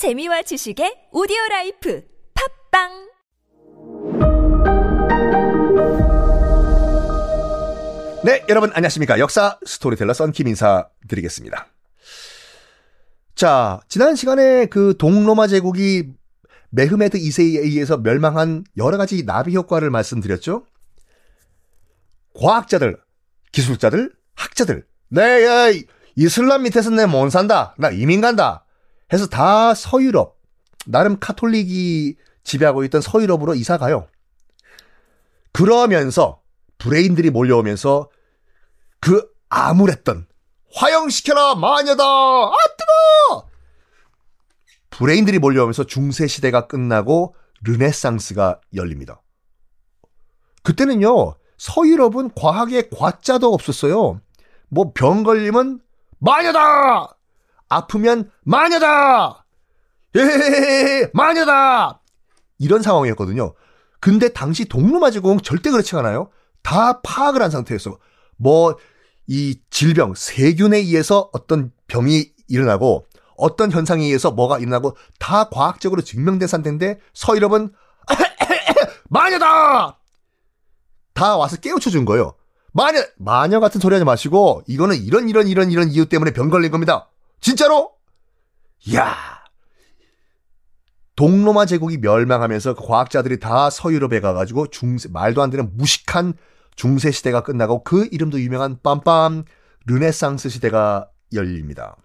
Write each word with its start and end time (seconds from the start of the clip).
재미와 0.00 0.40
지식의 0.40 1.12
오디오 1.12 1.36
life 1.50 2.02
팟빵 2.72 2.88
네, 8.24 8.42
여러분 8.48 8.70
안녕하십니까. 8.72 9.18
역사 9.18 9.58
스토리텔러 9.66 10.14
썬킴 10.14 10.48
인사드리겠습니다. 10.48 11.66
자, 13.34 13.80
지난 13.88 14.16
시간에 14.16 14.64
그 14.64 14.94
동로마 14.98 15.46
제국이 15.48 16.08
메흐메드 16.70 17.18
2세에 17.18 17.62
의해서 17.62 17.98
멸망한 17.98 18.64
여러 18.78 18.96
가지 18.96 19.26
나비 19.26 19.54
효과를 19.54 19.90
말씀드렸죠. 19.90 20.64
과학자들, 22.40 22.96
기술자들, 23.52 24.12
학자들, 24.34 24.86
네, 25.10 25.44
야, 25.44 25.66
이슬람 26.16 26.62
밑에서 26.62 26.88
내 26.88 27.04
못 27.04 27.28
산다. 27.28 27.74
나 27.76 27.90
이민 27.90 28.22
간다. 28.22 28.64
해서 29.12 29.26
다 29.26 29.74
서유럽, 29.74 30.38
나름 30.86 31.18
카톨릭이 31.18 32.16
지배하고 32.44 32.84
있던 32.84 33.00
서유럽으로 33.00 33.54
이사 33.54 33.76
가요. 33.78 34.08
그러면서 35.52 36.40
브레인들이 36.78 37.30
몰려오면서 37.30 38.08
그 39.00 39.28
암울했던 39.48 40.26
화형시켜라 40.74 41.56
마녀다 41.56 42.04
아 42.04 42.52
뜨거 42.78 43.48
브레인들이 44.90 45.38
몰려오면서 45.38 45.84
중세 45.84 46.26
시대가 46.26 46.66
끝나고 46.66 47.34
르네상스가 47.62 48.60
열립니다. 48.74 49.20
그때는요 50.62 51.34
서유럽은 51.58 52.30
과학에 52.34 52.88
과자도 52.96 53.52
없었어요. 53.52 54.20
뭐 54.68 54.92
병 54.92 55.24
걸리면 55.24 55.80
마녀다 56.18 57.16
아프면 57.70 58.30
마녀다 58.44 59.46
예 60.16 61.10
마녀다 61.14 62.00
이런 62.58 62.82
상황이었거든요. 62.82 63.54
근데 64.00 64.28
당시 64.28 64.66
동로마 64.66 65.10
제공 65.10 65.40
절대 65.40 65.70
그렇지 65.70 65.96
않아요. 65.96 66.30
다 66.62 67.00
파악을 67.00 67.42
한 67.42 67.50
상태였어. 67.50 67.98
뭐, 68.36 68.76
이 69.26 69.60
질병, 69.70 70.14
세균에 70.14 70.78
의해서 70.78 71.30
어떤 71.32 71.72
병이 71.86 72.32
일어나고 72.48 73.06
어떤 73.36 73.70
현상에 73.70 74.04
의해서 74.04 74.30
뭐가 74.30 74.58
일어나고 74.58 74.96
다 75.18 75.48
과학적으로 75.48 76.02
증명된 76.02 76.48
상태인데 76.48 76.98
서유럽은 77.14 77.72
마녀다! 79.08 79.98
다 81.14 81.36
와서 81.36 81.56
깨우쳐 81.56 81.90
준 81.90 82.04
거예요. 82.04 82.34
마녀, 82.72 83.00
마녀 83.18 83.60
같은 83.60 83.80
소리 83.80 83.94
하지 83.94 84.04
마시고 84.04 84.62
이거는 84.66 84.96
이런 84.96 85.28
이런 85.28 85.48
이런 85.48 85.70
이런 85.70 85.90
이유 85.90 86.06
때문에 86.06 86.32
병 86.32 86.50
걸린 86.50 86.70
겁니다. 86.70 87.09
진짜로? 87.40 87.92
이야. 88.86 89.14
동로마 91.16 91.66
제국이 91.66 91.98
멸망하면서 91.98 92.74
그 92.74 92.86
과학자들이 92.86 93.40
다 93.40 93.68
서유럽에 93.68 94.20
가가지고 94.20 94.68
중세, 94.68 95.08
말도 95.10 95.42
안 95.42 95.50
되는 95.50 95.70
무식한 95.76 96.34
중세 96.76 97.10
시대가 97.10 97.42
끝나고 97.42 97.82
그 97.82 98.08
이름도 98.10 98.40
유명한 98.40 98.78
빰빰 98.78 99.44
르네상스 99.86 100.48
시대가 100.48 101.10
열립니다. 101.34 101.96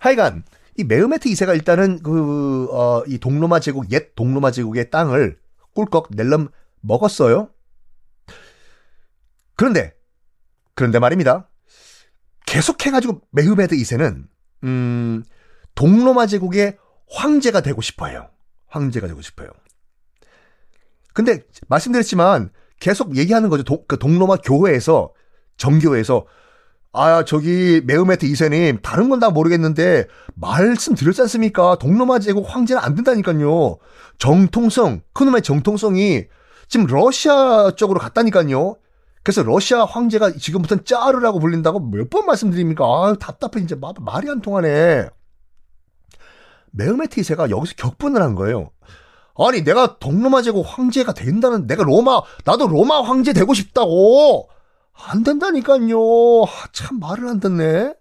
하여간 0.00 0.44
이 0.78 0.84
메흐메트 0.84 1.28
2세가 1.28 1.54
일단은 1.54 2.02
그, 2.02 2.66
어, 2.72 3.04
이 3.06 3.18
동로마 3.18 3.60
제국, 3.60 3.92
옛 3.92 4.14
동로마 4.14 4.50
제국의 4.50 4.90
땅을 4.90 5.38
꿀꺽 5.74 6.08
낼름 6.10 6.48
먹었어요. 6.80 7.50
그런데, 9.54 9.94
그런데 10.74 10.98
말입니다. 10.98 11.48
계속해가지고 12.52 13.22
메흐메트 13.30 13.74
2세는, 13.76 14.24
음, 14.64 15.24
동로마 15.74 16.26
제국의 16.26 16.76
황제가 17.10 17.62
되고 17.62 17.80
싶어 17.80 18.08
해요. 18.08 18.28
황제가 18.66 19.06
되고 19.06 19.22
싶어요. 19.22 19.48
근데 21.14 21.44
말씀드렸지만 21.68 22.50
계속 22.78 23.16
얘기하는 23.16 23.48
거죠. 23.48 23.62
도, 23.62 23.86
그 23.86 23.98
동로마 23.98 24.36
교회에서 24.36 25.12
정교회에서 25.56 26.26
아 26.92 27.24
저기 27.24 27.80
메우메트 27.86 28.26
이세님 28.26 28.80
다른 28.82 29.08
건 29.08 29.18
다 29.18 29.30
모르겠는데 29.30 30.06
말씀드렸지 30.34 31.22
않습니까? 31.22 31.76
동로마 31.78 32.18
제국 32.18 32.44
황제는 32.54 32.82
안 32.82 32.94
된다니까요. 32.94 33.78
정통성 34.18 35.00
그놈의 35.14 35.40
정통성이 35.40 36.26
지금 36.68 36.84
러시아 36.86 37.70
쪽으로 37.76 37.98
갔다니까요. 37.98 38.76
그래서 39.22 39.42
러시아 39.42 39.84
황제가 39.84 40.32
지금부터는 40.32 40.84
짜르라고 40.84 41.38
불린다고 41.38 41.80
몇 41.80 42.10
번 42.10 42.26
말씀드립니까? 42.26 42.84
아 42.84 43.14
답답해 43.18 43.62
이제 43.62 43.76
말이 44.00 44.28
안 44.28 44.40
통하네. 44.40 45.08
메우메트 46.72 47.20
이세가 47.20 47.50
여기서 47.50 47.74
격분을 47.76 48.20
한 48.22 48.34
거예요. 48.34 48.70
아니 49.38 49.62
내가 49.62 49.98
동로마 49.98 50.42
제국 50.42 50.62
황제가 50.66 51.14
된다는 51.14 51.66
내가 51.66 51.84
로마 51.84 52.20
나도 52.44 52.66
로마 52.66 53.00
황제 53.02 53.32
되고 53.32 53.54
싶다고 53.54 54.48
안 54.92 55.22
된다니까요. 55.22 55.96
아, 56.44 56.66
참 56.72 56.98
말을 56.98 57.28
안 57.28 57.40
듣네. 57.40 57.94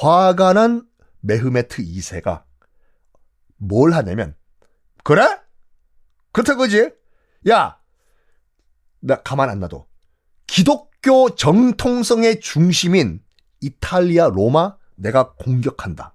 화가 0.00 0.52
난 0.54 0.82
메흐메트 1.20 1.82
2세가 1.82 2.42
뭘 3.56 3.92
하냐면 3.92 4.34
그래? 5.04 5.38
그렇다 6.32 6.56
그지? 6.56 6.90
야, 7.48 7.78
나 9.00 9.22
가만 9.22 9.48
안 9.50 9.60
놔둬. 9.60 9.86
기독교 10.46 11.34
정통성의 11.34 12.40
중심인 12.40 13.20
이탈리아 13.60 14.28
로마 14.28 14.76
내가 14.96 15.32
공격한다. 15.34 16.14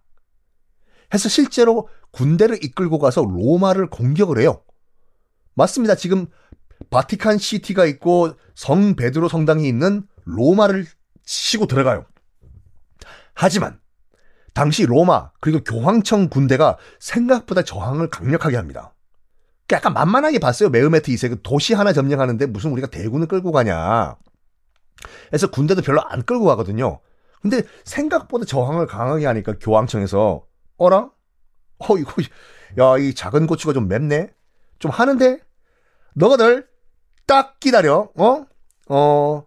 해서 1.13 1.29
실제로 1.29 1.87
군대를 2.11 2.63
이끌고 2.63 2.99
가서 2.99 3.23
로마를 3.23 3.89
공격을 3.89 4.39
해요. 4.39 4.63
맞습니다. 5.55 5.95
지금 5.95 6.27
바티칸 6.89 7.37
시티가 7.37 7.85
있고 7.85 8.33
성 8.55 8.95
베드로 8.95 9.29
성당이 9.29 9.67
있는 9.67 10.07
로마를 10.25 10.85
치고 11.25 11.67
들어가요. 11.67 12.05
하지만 13.33 13.79
당시 14.53 14.85
로마 14.85 15.31
그리고 15.39 15.63
교황청 15.63 16.29
군대가 16.29 16.77
생각보다 16.99 17.63
저항을 17.63 18.09
강력하게 18.09 18.57
합니다. 18.57 18.92
그러니까 19.73 19.77
약간 19.77 19.93
만만하게 19.93 20.39
봤어요. 20.39 20.69
메흐메트 20.69 21.11
2세 21.11 21.29
그 21.29 21.41
도시 21.41 21.73
하나 21.73 21.93
점령하는데 21.93 22.45
무슨 22.47 22.71
우리가 22.71 22.87
대군을 22.87 23.27
끌고 23.27 23.51
가냐. 23.51 24.15
그래서 25.29 25.49
군대도 25.49 25.81
별로 25.81 26.01
안 26.07 26.23
끌고 26.23 26.45
가거든요. 26.45 26.99
근데 27.41 27.63
생각보다 27.83 28.45
저항을 28.45 28.85
강하게 28.85 29.25
하니까 29.25 29.55
교황청에서 29.59 30.45
어라? 30.77 31.09
어, 31.79 31.97
이거, 31.97 32.21
야, 32.79 32.97
이 32.97 33.13
작은 33.13 33.47
고추가 33.47 33.73
좀 33.73 33.87
맵네? 33.87 34.29
좀 34.79 34.91
하는데? 34.91 35.39
너희들 36.13 36.67
딱 37.25 37.59
기다려, 37.59 38.09
어? 38.15 38.45
어, 38.89 39.45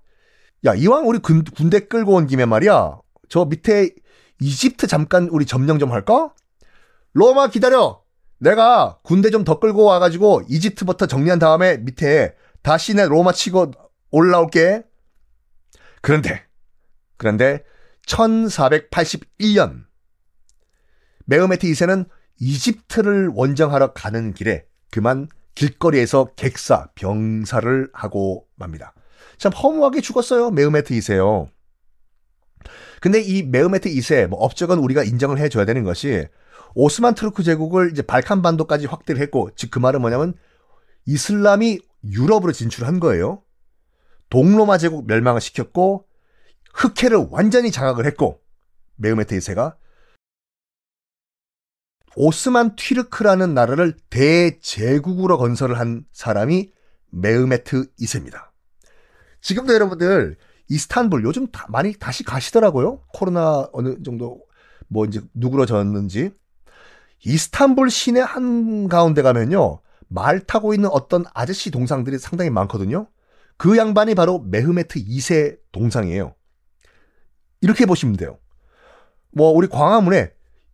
야, 0.66 0.74
이왕 0.74 1.08
우리 1.08 1.20
군, 1.20 1.44
군대 1.44 1.80
끌고 1.80 2.14
온 2.14 2.26
김에 2.26 2.44
말이야. 2.44 2.98
저 3.28 3.44
밑에 3.44 3.90
이집트 4.40 4.88
잠깐 4.88 5.28
우리 5.30 5.46
점령 5.46 5.78
좀 5.78 5.92
할까? 5.92 6.34
로마 7.14 7.48
기다려! 7.48 8.05
내가 8.38 8.98
군대 9.02 9.30
좀 9.30 9.44
더 9.44 9.58
끌고 9.58 9.84
와가지고 9.84 10.42
이집트부터 10.48 11.06
정리한 11.06 11.38
다음에 11.38 11.78
밑에 11.78 12.34
다시 12.62 12.94
내 12.94 13.06
로마 13.06 13.32
치고 13.32 13.72
올라올게. 14.10 14.82
그런데, 16.02 16.44
그런데 17.16 17.64
1481년 18.06 19.84
메흐메트 21.26 21.66
2세는 21.66 22.08
이집트를 22.38 23.30
원정하러 23.34 23.92
가는 23.92 24.32
길에 24.32 24.66
그만 24.90 25.28
길거리에서 25.54 26.32
객사, 26.36 26.88
병사를 26.94 27.90
하고 27.92 28.46
맙니다. 28.56 28.94
참 29.38 29.52
허무하게 29.52 30.00
죽었어요. 30.00 30.50
메흐메트 30.50 30.94
2세요. 30.94 31.48
근데 33.00 33.20
이 33.20 33.42
메흐메트 33.42 33.88
2세 33.88 34.26
뭐 34.26 34.40
업적은 34.40 34.78
우리가 34.78 35.02
인정을 35.02 35.38
해줘야 35.38 35.64
되는 35.64 35.82
것이 35.84 36.26
오스만 36.78 37.14
튀르크 37.14 37.42
제국을 37.42 37.90
이제 37.90 38.02
발칸 38.02 38.42
반도까지 38.42 38.84
확대를 38.84 39.20
했고 39.22 39.50
즉 39.56 39.70
그 39.70 39.78
말은 39.78 40.02
뭐냐면 40.02 40.34
이슬람이 41.06 41.80
유럽으로 42.04 42.52
진출한 42.52 43.00
거예요. 43.00 43.42
동로마 44.28 44.76
제국 44.76 45.06
멸망을 45.06 45.40
시켰고 45.40 46.06
흑해를 46.74 47.28
완전히 47.30 47.70
장악을 47.70 48.04
했고 48.04 48.42
메흐메트 48.96 49.34
2세가 49.38 49.76
오스만 52.14 52.76
튀르크라는 52.76 53.54
나라를 53.54 53.96
대제국으로 54.10 55.38
건설을 55.38 55.78
한 55.78 56.04
사람이 56.12 56.72
메흐메트 57.10 57.94
2세입니다. 57.94 58.50
지금도 59.40 59.72
여러분들 59.72 60.36
이스탄불 60.68 61.24
요즘 61.24 61.46
다 61.46 61.66
많이 61.70 61.94
다시 61.94 62.22
가시더라고요. 62.22 63.02
코로나 63.14 63.66
어느 63.72 64.02
정도 64.02 64.42
뭐 64.88 65.06
이제 65.06 65.22
누그러졌는지 65.32 66.32
이스탄불 67.24 67.90
시내 67.90 68.20
한 68.20 68.88
가운데 68.88 69.22
가면요 69.22 69.80
말 70.08 70.40
타고 70.40 70.74
있는 70.74 70.88
어떤 70.90 71.24
아저씨 71.34 71.70
동상들이 71.70 72.18
상당히 72.18 72.50
많거든요. 72.50 73.08
그 73.56 73.76
양반이 73.76 74.14
바로 74.14 74.38
메흐메트 74.40 75.00
2세 75.00 75.58
동상이에요. 75.72 76.34
이렇게 77.60 77.86
보시면 77.86 78.16
돼요. 78.16 78.38
뭐 79.32 79.50
우리 79.50 79.66
광화문에 79.66 80.32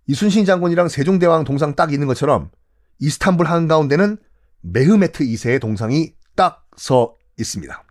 이순신 0.08 0.44
장군이랑 0.44 0.88
세종대왕 0.88 1.44
동상 1.44 1.74
딱 1.74 1.92
있는 1.92 2.06
것처럼 2.06 2.50
이스탄불 2.98 3.46
한가운데는 3.46 4.18
메흐메트 4.62 5.24
2세의 5.24 5.60
동상이 5.60 6.14
딱 6.34 6.62
서 6.76 7.16
있습니다. 7.38 7.84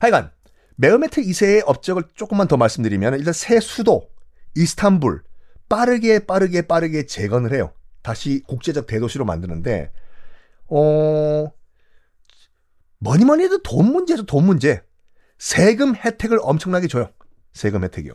하여간 0.00 0.30
메흐메트 0.76 1.22
2세의 1.22 1.62
업적을 1.66 2.04
조금만 2.14 2.46
더 2.46 2.56
말씀드리면 2.56 3.18
일단 3.18 3.32
새 3.32 3.58
수도 3.60 4.08
이스탄불 4.54 5.22
빠르게 5.68 6.20
빠르게 6.26 6.62
빠르게 6.62 7.06
재건을 7.06 7.52
해요. 7.52 7.72
다시 8.02 8.42
국제적 8.46 8.86
대도시로 8.86 9.24
만드는데 9.24 9.90
어 10.68 11.52
뭐니 13.00 13.24
뭐니 13.24 13.44
해도 13.44 13.58
돈 13.62 13.92
문제죠, 13.92 14.26
돈 14.26 14.44
문제. 14.44 14.82
세금 15.38 15.94
혜택을 15.94 16.38
엄청나게 16.42 16.88
줘요. 16.88 17.10
세금 17.52 17.84
혜택이요. 17.84 18.14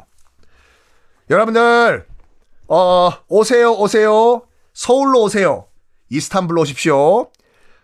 여러분들, 1.30 2.06
어, 2.68 3.10
오세요, 3.30 3.74
오세요. 3.74 4.46
서울로 4.74 5.24
오세요. 5.24 5.68
이스탄불로 6.10 6.62
오십시오. 6.62 7.32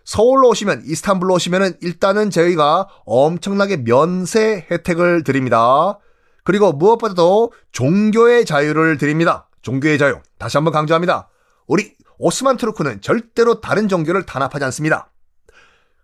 서울로 0.03 0.49
오시면, 0.49 0.83
이스탄불로 0.85 1.35
오시면은 1.35 1.77
일단은 1.81 2.31
저희가 2.31 2.89
엄청나게 3.05 3.83
면세 3.83 4.67
혜택을 4.69 5.23
드립니다. 5.23 5.99
그리고 6.43 6.73
무엇보다도 6.73 7.53
종교의 7.71 8.45
자유를 8.45 8.97
드립니다. 8.97 9.48
종교의 9.61 9.97
자유. 9.97 10.19
다시 10.37 10.57
한번 10.57 10.73
강조합니다. 10.73 11.29
우리 11.67 11.95
오스만 12.17 12.57
투르크는 12.57 13.01
절대로 13.01 13.61
다른 13.61 13.87
종교를 13.87 14.25
단합하지 14.25 14.65
않습니다. 14.65 15.11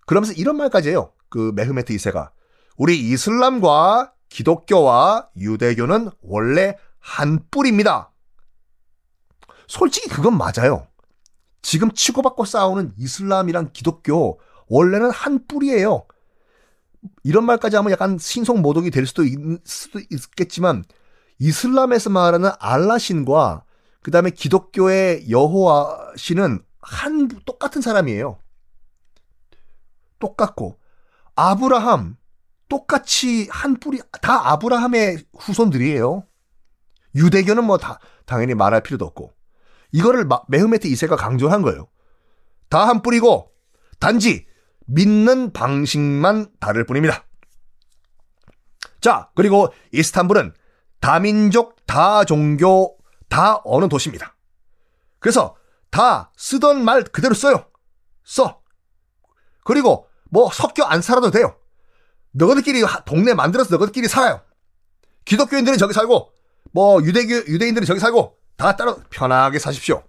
그러면서 0.06 0.34
이런 0.34 0.57
말까지 0.57 0.90
해요. 0.90 1.12
그 1.30 1.52
메흐메트 1.56 1.94
2세가. 1.94 2.31
우리 2.78 3.00
이슬람과 3.00 4.13
기독교와 4.30 5.30
유대교는 5.38 6.10
원래 6.22 6.78
한 7.00 7.40
뿌리입니다. 7.50 8.12
솔직히 9.68 10.10
그건 10.10 10.38
맞아요. 10.38 10.88
지금 11.62 11.92
치고받고 11.92 12.46
싸우는 12.46 12.94
이슬람이랑 12.98 13.72
기독교 13.74 14.40
원래는 14.68 15.10
한 15.12 15.46
뿌리예요. 15.48 16.06
이런 17.24 17.46
말까지 17.46 17.75
하면 17.75 17.92
약간 17.92 18.18
신송모독이 18.18 18.92
될 18.92 19.06
수도, 19.06 19.24
있, 19.24 19.38
수도 19.63 20.00
있겠지만 20.00 20.84
이슬람에서 21.40 22.10
말하는 22.10 22.52
알라신과 22.60 23.64
그 24.02 24.12
다음에 24.12 24.30
기독교의 24.30 25.30
여호와 25.30 26.14
신은 26.16 26.64
한 26.82 27.28
똑같은 27.46 27.82
사람이에요. 27.82 28.38
똑같고 30.20 30.80
아브라함 31.36 32.18
똑같이 32.70 33.48
한 33.52 33.76
뿌리 33.80 34.00
다 34.22 34.52
아브라함의 34.52 35.26
후손들이에요. 35.38 36.26
유대교는 37.16 37.64
뭐 37.64 37.78
다 37.78 38.00
당연히 38.26 38.54
말할 38.56 38.81
필요도 38.81 39.06
없고 39.06 39.34
이거를 39.92 40.28
메흐메트 40.48 40.88
2세가 40.90 41.18
강조한 41.18 41.62
거예요. 41.62 41.88
다 42.70 42.88
한 42.88 43.02
뿌리고 43.02 43.52
단지 44.00 44.46
믿는 44.88 45.54
방식만 45.54 46.48
다를 46.60 46.86
뿐입니다. 46.86 47.26
자, 49.02 49.30
그리고 49.36 49.72
이스탄불은 49.92 50.54
다민족, 51.06 51.86
다종교, 51.86 52.98
다 53.30 53.62
어느 53.63 53.88
도시입니다. 53.88 54.36
그래서 55.19 55.56
다 55.92 56.31
쓰던 56.36 56.84
말 56.84 57.04
그대로 57.04 57.36
써요. 57.36 57.68
써. 58.24 58.63
그리고 59.63 60.07
뭐 60.31 60.50
섞여 60.52 60.84
안 60.84 61.04
살아도 61.04 61.30
돼요. 61.30 61.57
너희들끼리 62.31 62.81
동네 63.06 63.36
만들어서 63.36 63.78
너희들끼리 63.78 64.07
살아요. 64.07 64.42
기독교인들은 65.25 65.78
저기 65.78 65.94
살고 65.94 66.31
뭐 66.72 67.00
유대교 67.04 67.52
유대인들은 67.54 67.86
저기 67.86 68.00
살고 68.00 68.40
다 68.57 68.75
따로 68.75 68.98
편하게 69.12 69.60
사십시오. 69.60 70.02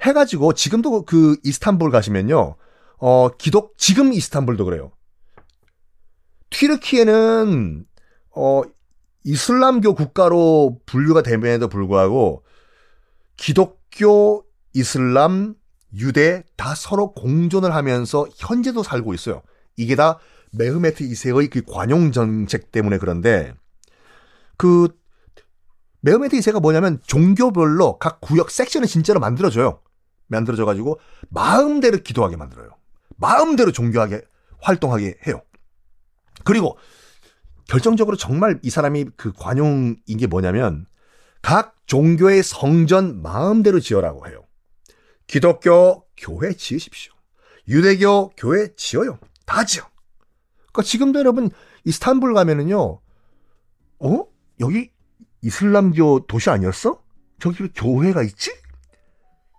해가지고 0.00 0.54
지금도 0.54 1.04
그 1.04 1.36
이스탄불 1.44 1.90
가시면요. 1.90 2.56
어 2.96 3.28
기독 3.36 3.76
지금 3.76 4.14
이스탄불도 4.14 4.64
그래요. 4.64 4.92
튀르키에는 6.48 7.84
어 8.34 8.62
이슬람교 9.24 9.94
국가로 9.94 10.80
분류가 10.86 11.22
됨에도 11.22 11.68
불구하고 11.68 12.44
기독교, 13.36 14.44
이슬람, 14.72 15.54
유대 15.94 16.44
다 16.56 16.74
서로 16.74 17.12
공존을 17.12 17.74
하면서 17.74 18.26
현재도 18.36 18.82
살고 18.82 19.14
있어요. 19.14 19.42
이게 19.76 19.96
다 19.96 20.18
메흐메트 20.52 21.04
2세의 21.04 21.50
그 21.50 21.62
관용 21.62 22.12
정책 22.12 22.70
때문에 22.72 22.98
그런데 22.98 23.54
그 24.56 24.88
메흐메트 26.00 26.36
2세가 26.38 26.60
뭐냐면 26.60 27.00
종교별로 27.06 27.98
각 27.98 28.20
구역 28.20 28.50
섹션을 28.50 28.88
진짜로 28.88 29.20
만들어줘요. 29.20 29.80
만들어줘 30.28 30.64
가지고 30.64 31.00
마음대로 31.28 31.98
기도하게 31.98 32.36
만들어요. 32.36 32.70
마음대로 33.16 33.72
종교하게 33.72 34.22
활동하게 34.60 35.18
해요. 35.26 35.42
그리고 36.44 36.78
결정적으로 37.68 38.16
정말 38.16 38.58
이 38.62 38.70
사람이 38.70 39.06
그 39.16 39.32
관용인 39.32 40.16
게 40.18 40.26
뭐냐면 40.26 40.86
각 41.42 41.76
종교의 41.86 42.42
성전 42.42 43.22
마음대로 43.22 43.80
지어라고 43.80 44.26
해요. 44.28 44.44
기독교 45.26 46.04
교회 46.16 46.52
지으십시오. 46.52 47.12
유대교 47.68 48.30
교회 48.36 48.74
지어요. 48.74 49.18
다 49.46 49.64
지어. 49.64 49.84
그러니까 50.72 50.82
지금도 50.82 51.18
여러분 51.18 51.50
이스탄불 51.84 52.34
가면은요. 52.34 53.00
어? 54.00 54.26
여기 54.60 54.90
이슬람교 55.42 56.26
도시 56.26 56.50
아니었어? 56.50 57.02
저기 57.38 57.68
교회가 57.68 58.22
있지? 58.22 58.52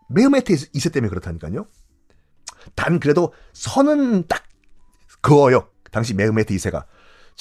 메흐메트 0.10 0.54
2세 0.54 0.94
때문에 0.94 1.10
그렇다니까요. 1.10 1.68
단 2.76 3.00
그래도 3.00 3.34
선은 3.54 4.28
딱 4.28 4.44
그어요. 5.22 5.70
당시 5.92 6.14
메흐메트 6.14 6.54
2세가. 6.54 6.86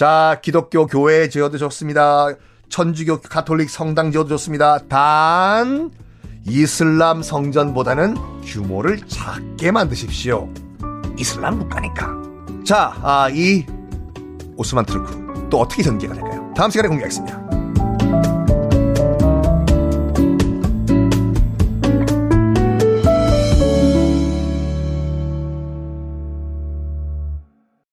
자, 0.01 0.41
기독교 0.41 0.87
교회 0.87 1.29
지어도 1.29 1.59
좋습니다. 1.59 2.29
천주교 2.71 3.21
가톨릭 3.21 3.69
성당 3.69 4.11
지어도 4.11 4.31
좋습니다. 4.31 4.79
단 4.89 5.91
이슬람 6.47 7.23
성전보다는 7.23 8.15
규모를 8.43 9.07
작게 9.07 9.71
만드십시오. 9.73 10.49
이슬람 11.19 11.59
국가니까. 11.59 12.17
자, 12.65 12.95
아, 13.03 13.29
이 13.31 13.67
오스만 14.57 14.87
트루크 14.87 15.49
또 15.51 15.61
어떻게 15.61 15.83
전개가 15.83 16.15
될까요? 16.15 16.51
다음 16.57 16.71
시간에 16.71 16.89
공개하겠습니다. 16.89 17.50